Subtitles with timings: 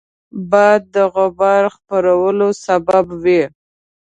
[0.49, 3.43] باد د غبار خپرولو سبب وي